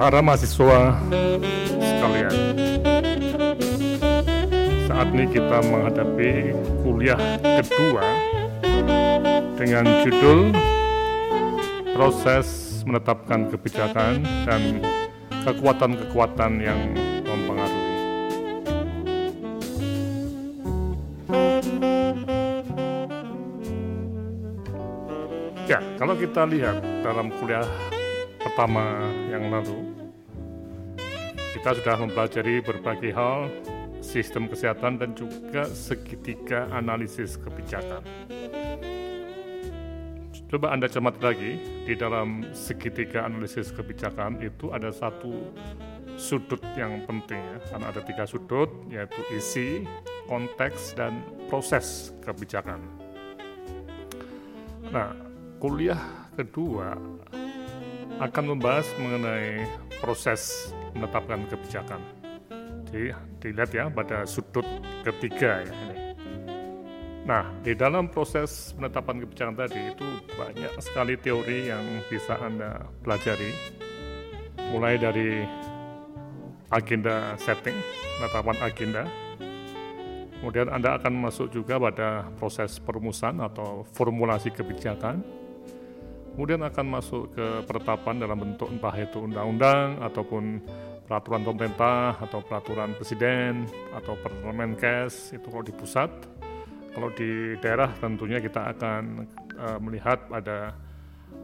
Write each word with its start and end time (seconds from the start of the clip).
Para 0.00 0.24
mahasiswa 0.24 0.96
sekalian, 1.76 2.32
saat 4.88 5.12
ini 5.12 5.28
kita 5.28 5.60
menghadapi 5.60 6.56
kuliah 6.80 7.20
kedua 7.44 8.08
dengan 9.60 9.84
judul 10.00 10.56
Proses 11.92 12.80
Menetapkan 12.88 13.52
Kebijakan 13.52 14.24
dan 14.48 14.80
Kekuatan-Kekuatan 15.44 16.52
yang 16.64 16.80
Mempengaruhi. 17.20 17.92
Ya, 25.68 25.84
kalau 26.00 26.16
kita 26.16 26.48
lihat 26.48 26.80
dalam 27.04 27.28
kuliah 27.36 27.68
pertama 28.40 28.82
yang 29.28 29.52
lalu, 29.52 29.99
kita 31.60 31.76
sudah 31.76 31.96
mempelajari 32.00 32.64
berbagai 32.64 33.12
hal 33.12 33.52
sistem 34.00 34.48
kesehatan 34.48 34.96
dan 34.96 35.12
juga 35.12 35.68
segitiga 35.68 36.64
analisis 36.72 37.36
kebijakan. 37.36 38.00
Coba 40.48 40.72
Anda 40.72 40.88
cermati 40.88 41.20
lagi, 41.20 41.52
di 41.84 41.92
dalam 42.00 42.48
segitiga 42.56 43.28
analisis 43.28 43.76
kebijakan 43.76 44.40
itu 44.40 44.72
ada 44.72 44.88
satu 44.88 45.52
sudut 46.16 46.64
yang 46.80 47.04
penting 47.04 47.36
ya, 47.36 47.60
karena 47.76 47.92
ada 47.92 48.00
tiga 48.08 48.24
sudut, 48.24 48.72
yaitu 48.88 49.20
isi, 49.36 49.84
konteks, 50.32 50.96
dan 50.96 51.20
proses 51.52 52.16
kebijakan. 52.24 52.80
Nah, 54.88 55.12
kuliah 55.60 56.00
kedua 56.40 56.96
akan 58.16 58.44
membahas 58.56 58.88
mengenai 58.96 59.68
proses 60.00 60.72
menetapkan 60.96 61.46
kebijakan. 61.46 62.00
Jadi 62.90 63.14
dilihat 63.38 63.70
ya 63.70 63.84
pada 63.86 64.26
sudut 64.26 64.66
ketiga 65.06 65.62
ya 65.62 65.70
ini. 65.70 65.96
Nah, 67.20 67.46
di 67.62 67.76
dalam 67.76 68.10
proses 68.10 68.74
penetapan 68.74 69.22
kebijakan 69.22 69.54
tadi 69.54 69.94
itu 69.94 70.08
banyak 70.34 70.72
sekali 70.82 71.14
teori 71.20 71.70
yang 71.70 71.84
bisa 72.10 72.34
Anda 72.40 72.82
pelajari. 73.04 73.52
Mulai 74.74 74.98
dari 74.98 75.44
agenda 76.74 77.36
setting, 77.38 77.76
penetapan 78.18 78.56
agenda. 78.64 79.02
Kemudian 80.40 80.72
Anda 80.72 80.96
akan 80.96 81.28
masuk 81.28 81.52
juga 81.52 81.76
pada 81.76 82.24
proses 82.40 82.80
perumusan 82.80 83.38
atau 83.44 83.84
formulasi 83.92 84.48
kebijakan. 84.50 85.20
Kemudian 86.40 86.64
akan 86.64 86.86
masuk 86.88 87.36
ke 87.36 87.68
penetapan 87.68 88.16
dalam 88.16 88.40
bentuk 88.40 88.72
entah 88.72 88.96
itu 88.96 89.28
undang-undang 89.28 90.00
ataupun 90.00 90.64
peraturan 91.04 91.44
pemerintah 91.44 92.16
atau 92.16 92.40
peraturan 92.40 92.96
presiden 92.96 93.68
atau 93.92 94.16
parlemen 94.16 94.72
kes 94.72 95.36
itu 95.36 95.44
kalau 95.52 95.60
di 95.60 95.76
pusat 95.76 96.08
kalau 96.96 97.12
di 97.12 97.60
daerah 97.60 97.92
tentunya 97.92 98.40
kita 98.40 98.72
akan 98.72 99.28
uh, 99.52 99.76
melihat 99.84 100.16
ada 100.32 100.72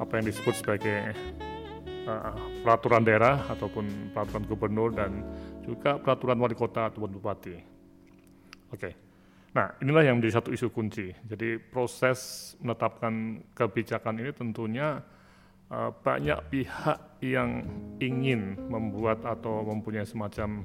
apa 0.00 0.12
yang 0.16 0.32
disebut 0.32 0.64
sebagai 0.64 1.12
uh, 2.08 2.32
peraturan 2.64 3.04
daerah 3.04 3.52
ataupun 3.52 4.16
peraturan 4.16 4.48
gubernur 4.48 4.96
dan 4.96 5.12
juga 5.60 6.00
peraturan 6.00 6.40
wali 6.40 6.56
kota 6.56 6.88
ataupun 6.88 7.20
bupati. 7.20 7.52
Oke. 8.72 8.80
Okay. 8.80 9.05
Nah, 9.56 9.72
inilah 9.80 10.04
yang 10.04 10.20
menjadi 10.20 10.36
satu 10.36 10.52
isu 10.52 10.68
kunci. 10.68 11.16
Jadi 11.24 11.56
proses 11.56 12.52
menetapkan 12.60 13.40
kebijakan 13.56 14.20
ini 14.20 14.28
tentunya 14.36 15.00
uh, 15.72 15.88
banyak 16.04 16.36
pihak 16.52 17.24
yang 17.24 17.64
ingin 17.96 18.60
membuat 18.68 19.24
atau 19.24 19.64
mempunyai 19.64 20.04
semacam 20.04 20.60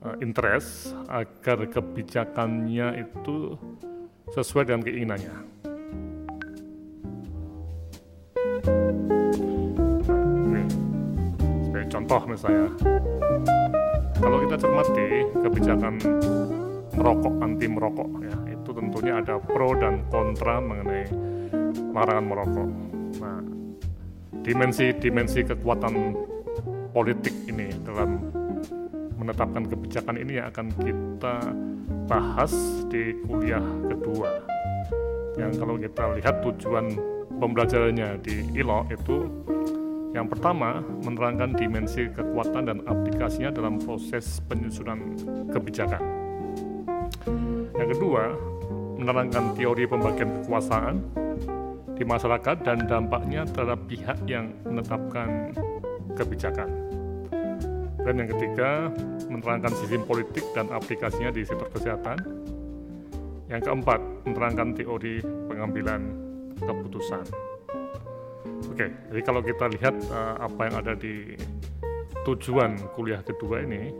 uh, 0.00 0.16
interest 0.24 0.96
agar 1.12 1.68
kebijakannya 1.68 3.04
itu 3.04 3.52
sesuai 4.32 4.64
dengan 4.64 4.80
keinginannya. 4.80 5.36
Nah, 10.56 10.66
sebagai 11.68 11.88
contoh 11.92 12.20
misalnya, 12.24 12.66
kalau 14.16 14.40
kita 14.40 14.56
cermati 14.56 15.06
kebijakan 15.44 15.94
merokok 16.96 17.34
anti 17.44 17.66
merokok 17.68 18.10
ya 18.24 18.36
itu 18.50 18.70
tentunya 18.72 19.20
ada 19.20 19.36
pro 19.38 19.76
dan 19.76 20.02
kontra 20.10 20.58
mengenai 20.58 21.06
larangan 21.92 22.26
merokok. 22.26 22.68
Nah, 23.22 23.40
dimensi-dimensi 24.44 25.46
kekuatan 25.48 25.94
politik 26.90 27.32
ini 27.48 27.72
dalam 27.84 28.20
menetapkan 29.16 29.64
kebijakan 29.64 30.16
ini 30.20 30.40
yang 30.40 30.52
akan 30.52 30.66
kita 30.76 31.36
bahas 32.10 32.52
di 32.92 33.16
kuliah 33.24 33.64
kedua. 33.88 34.44
Yang 35.36 35.52
kalau 35.60 35.76
kita 35.76 36.04
lihat 36.20 36.34
tujuan 36.44 36.96
pembelajarannya 37.36 38.20
di 38.24 38.34
ILO 38.56 38.88
itu 38.88 39.28
yang 40.16 40.32
pertama 40.32 40.80
menerangkan 41.04 41.52
dimensi 41.52 42.08
kekuatan 42.08 42.72
dan 42.72 42.78
aplikasinya 42.88 43.52
dalam 43.52 43.76
proses 43.76 44.40
penyusunan 44.48 45.12
kebijakan. 45.52 46.25
Yang 47.86 48.02
kedua, 48.02 48.34
menerangkan 48.98 49.54
teori 49.54 49.86
pembagian 49.86 50.42
kekuasaan 50.42 51.06
di 51.94 52.02
masyarakat 52.02 52.66
dan 52.66 52.82
dampaknya 52.90 53.46
terhadap 53.46 53.78
pihak 53.86 54.18
yang 54.26 54.50
menetapkan 54.66 55.54
kebijakan. 56.18 56.66
Dan 58.02 58.18
yang 58.18 58.28
ketiga, 58.34 58.90
menerangkan 59.30 59.70
sistem 59.78 60.02
politik 60.02 60.42
dan 60.50 60.66
aplikasinya 60.74 61.30
di 61.30 61.46
sektor 61.46 61.70
kesehatan. 61.70 62.18
Yang 63.46 63.70
keempat, 63.70 64.02
menerangkan 64.26 64.74
teori 64.74 65.22
pengambilan 65.46 66.10
keputusan. 66.58 67.22
Oke, 68.66 68.90
jadi 69.14 69.20
kalau 69.22 69.46
kita 69.46 69.70
lihat 69.78 69.94
uh, 70.10 70.42
apa 70.42 70.60
yang 70.66 70.74
ada 70.82 70.98
di 70.98 71.38
tujuan 72.26 72.74
kuliah 72.98 73.22
kedua 73.22 73.62
ini, 73.62 73.94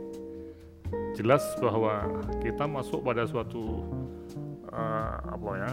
jelas 1.17 1.43
bahwa 1.57 2.05
kita 2.43 2.69
masuk 2.69 3.01
pada 3.01 3.25
suatu 3.25 3.83
uh, 4.71 5.15
apa 5.33 5.51
ya 5.57 5.71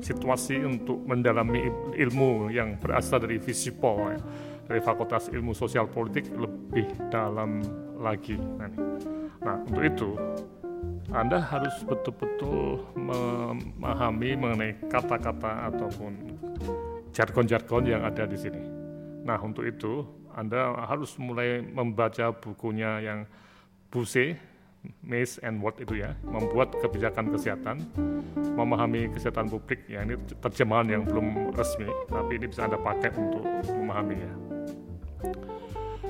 situasi 0.00 0.60
untuk 0.64 1.00
mendalami 1.04 1.68
ilmu 1.96 2.52
yang 2.52 2.76
berasal 2.80 3.20
dari 3.20 3.40
Visipol 3.40 4.16
ya 4.16 4.20
dari 4.64 4.80
Fakultas 4.80 5.28
Ilmu 5.28 5.52
Sosial 5.52 5.88
Politik 5.92 6.32
lebih 6.32 6.88
dalam 7.12 7.60
lagi. 8.00 8.36
Nah, 8.36 8.72
nah 9.44 9.56
untuk 9.60 9.84
itu 9.84 10.10
Anda 11.12 11.38
harus 11.38 11.84
betul-betul 11.84 12.80
memahami 12.96 14.30
mengenai 14.34 14.72
kata-kata 14.88 15.68
ataupun 15.68 16.12
jargon-jargon 17.12 17.84
yang 17.86 18.02
ada 18.02 18.24
di 18.24 18.34
sini. 18.40 18.62
Nah 19.22 19.38
untuk 19.38 19.68
itu 19.68 20.02
Anda 20.34 20.74
harus 20.88 21.14
mulai 21.20 21.62
membaca 21.62 22.34
bukunya 22.34 22.98
yang 23.04 23.28
Buse, 23.94 24.34
Maze 25.06 25.38
and 25.46 25.62
What 25.62 25.78
itu 25.78 26.02
ya, 26.02 26.18
membuat 26.26 26.74
kebijakan 26.82 27.30
kesehatan, 27.30 27.86
memahami 28.58 29.06
kesehatan 29.14 29.46
publik. 29.46 29.86
Ya 29.86 30.02
ini 30.02 30.18
terjemahan 30.42 30.90
yang 30.90 31.02
belum 31.06 31.54
resmi, 31.54 31.86
tapi 32.10 32.42
ini 32.42 32.50
bisa 32.50 32.66
Anda 32.66 32.76
pakai 32.82 33.14
untuk 33.14 33.46
memahaminya. 33.70 34.32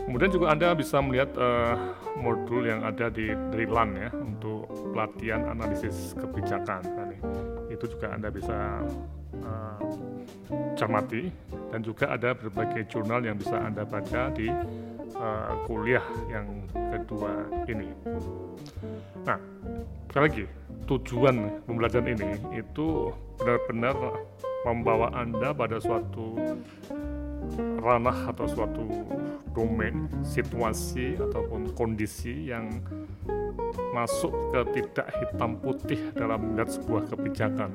Kemudian 0.04 0.30
juga 0.32 0.46
Anda 0.56 0.72
bisa 0.72 0.96
melihat 1.04 1.36
uh, 1.36 1.76
modul 2.16 2.64
yang 2.64 2.84
ada 2.88 3.12
di 3.12 3.36
dari 3.52 3.68
LAN 3.68 3.90
ya 3.98 4.10
untuk 4.16 4.64
pelatihan 4.92 5.44
analisis 5.52 6.16
kebijakan. 6.16 6.80
Nah, 6.88 7.08
itu 7.68 7.84
juga 7.84 8.16
Anda 8.16 8.32
bisa 8.32 8.80
uh, 9.44 9.80
cermati 10.78 11.28
dan 11.72 11.80
juga 11.82 12.14
ada 12.14 12.32
berbagai 12.32 12.86
jurnal 12.88 13.24
yang 13.24 13.36
bisa 13.36 13.58
Anda 13.58 13.82
baca 13.82 14.30
di 14.32 14.48
uh, 15.16 15.52
kuliah 15.66 16.04
yang 16.30 16.46
kedua 16.72 17.46
ini. 17.70 17.90
Nah, 19.24 19.38
sekali 20.10 20.22
lagi 20.28 20.44
tujuan 20.84 21.64
pembelajaran 21.64 22.12
ini 22.12 22.28
itu 22.54 23.10
benar-benar 23.40 23.96
membawa 24.64 25.12
Anda 25.16 25.52
pada 25.52 25.80
suatu 25.80 26.36
ranah 27.84 28.32
atau 28.32 28.46
suatu 28.48 28.84
domain, 29.52 30.08
situasi 30.24 31.20
ataupun 31.20 31.76
kondisi 31.76 32.50
yang 32.50 32.80
masuk 33.94 34.34
ke 34.50 34.60
tidak 34.80 35.06
hitam 35.22 35.54
putih 35.62 36.10
dalam 36.16 36.52
melihat 36.52 36.74
sebuah 36.74 37.06
kebijakan. 37.14 37.70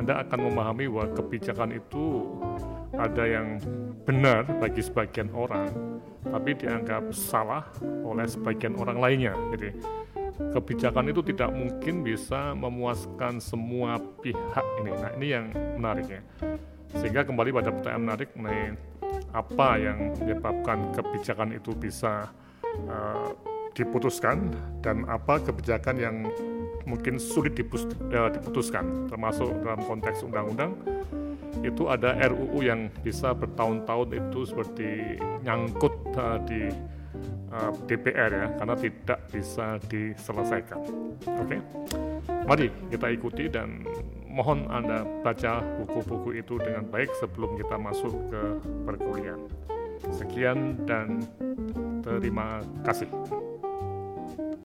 Anda 0.00 0.26
akan 0.26 0.50
memahami 0.50 0.90
bahwa 0.90 1.14
kebijakan 1.14 1.78
itu 1.78 2.26
ada 2.98 3.24
yang 3.26 3.62
benar 4.02 4.46
bagi 4.58 4.82
sebagian 4.82 5.30
orang, 5.30 5.70
tapi 6.28 6.50
dianggap 6.56 7.12
salah 7.12 7.64
oleh 7.82 8.24
sebagian 8.24 8.74
orang 8.80 8.98
lainnya. 8.98 9.32
Jadi 9.52 9.68
kebijakan 10.54 11.10
itu 11.10 11.20
tidak 11.34 11.50
mungkin 11.54 12.02
bisa 12.02 12.56
memuaskan 12.56 13.38
semua 13.38 14.00
pihak 14.22 14.66
ini. 14.82 14.90
Nah 14.90 15.10
ini 15.18 15.26
yang 15.30 15.46
menariknya. 15.78 16.22
Sehingga 16.94 17.26
kembali 17.26 17.50
pada 17.50 17.70
pertanyaan 17.74 18.02
menarik 18.06 18.28
mengenai 18.38 18.78
apa 19.34 19.68
yang 19.78 20.14
menyebabkan 20.18 20.94
kebijakan 20.94 21.54
itu 21.54 21.74
bisa 21.74 22.30
uh, 22.86 23.34
diputuskan 23.74 24.54
dan 24.78 25.02
apa 25.10 25.42
kebijakan 25.42 25.96
yang 25.98 26.16
mungkin 26.86 27.18
sulit 27.18 27.58
uh, 27.58 28.30
diputuskan 28.30 29.10
termasuk 29.10 29.50
dalam 29.66 29.82
konteks 29.82 30.22
undang-undang 30.22 30.78
itu 31.62 31.86
ada 31.86 32.16
RUU 32.32 32.64
yang 32.64 32.90
bisa 33.04 33.30
bertahun-tahun 33.36 34.08
itu 34.16 34.40
seperti 34.48 35.20
nyangkut 35.44 35.94
uh, 36.18 36.38
di 36.42 36.72
uh, 37.54 37.72
DPR 37.86 38.30
ya 38.32 38.46
karena 38.58 38.74
tidak 38.74 39.20
bisa 39.30 39.78
diselesaikan. 39.86 40.80
Oke, 41.28 41.56
okay? 41.56 41.60
mari 42.48 42.66
kita 42.90 43.06
ikuti 43.14 43.46
dan 43.46 43.86
mohon 44.26 44.66
Anda 44.66 45.06
baca 45.22 45.62
buku-buku 45.78 46.42
itu 46.42 46.58
dengan 46.58 46.90
baik 46.90 47.12
sebelum 47.22 47.54
kita 47.54 47.78
masuk 47.78 48.12
ke 48.32 48.42
perkuliahan. 48.82 49.42
Sekian 50.10 50.84
dan 50.84 51.22
terima 52.02 52.60
kasih. 52.82 53.08